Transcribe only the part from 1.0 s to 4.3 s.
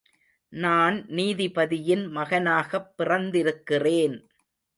நீதிபதியின் மகனாகப் பிறந்திருக்கிறேன்.